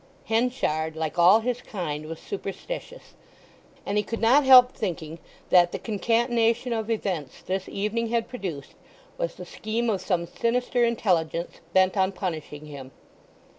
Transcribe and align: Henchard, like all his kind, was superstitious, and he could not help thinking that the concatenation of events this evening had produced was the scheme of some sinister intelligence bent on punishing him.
Henchard, 0.25 0.95
like 0.95 1.19
all 1.19 1.41
his 1.41 1.61
kind, 1.61 2.07
was 2.07 2.17
superstitious, 2.19 3.13
and 3.85 3.97
he 3.99 4.03
could 4.03 4.19
not 4.19 4.43
help 4.43 4.71
thinking 4.71 5.19
that 5.51 5.71
the 5.71 5.77
concatenation 5.77 6.73
of 6.73 6.89
events 6.89 7.43
this 7.43 7.69
evening 7.69 8.07
had 8.07 8.27
produced 8.27 8.73
was 9.19 9.35
the 9.35 9.45
scheme 9.45 9.91
of 9.91 10.01
some 10.01 10.25
sinister 10.25 10.83
intelligence 10.83 11.59
bent 11.73 11.95
on 11.95 12.13
punishing 12.13 12.65
him. 12.65 12.89